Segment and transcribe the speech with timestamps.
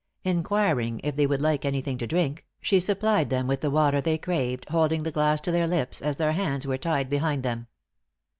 [0.25, 4.01] Enquiring if they would like any thing to drink, she supplied them with the water
[4.01, 7.67] they craved, holding the glass to their lips, as their hands were tied behind them.